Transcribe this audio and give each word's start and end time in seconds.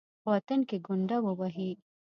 باطن 0.25 0.59
کې 0.69 0.77
ګونډه 0.85 1.17
ووهي. 1.21 1.71